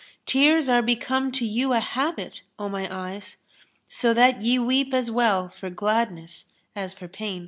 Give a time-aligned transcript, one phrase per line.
[0.25, 4.95] Tears are become to you a habit, O my eyes, * So that ye weep
[4.95, 7.39] as well for gladness as for pain.''